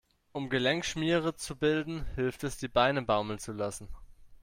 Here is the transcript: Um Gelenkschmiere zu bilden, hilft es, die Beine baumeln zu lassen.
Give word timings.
Um 0.31 0.49
Gelenkschmiere 0.49 1.35
zu 1.35 1.55
bilden, 1.55 2.07
hilft 2.15 2.43
es, 2.43 2.57
die 2.57 2.67
Beine 2.67 3.03
baumeln 3.03 3.37
zu 3.37 3.51
lassen. 3.51 3.87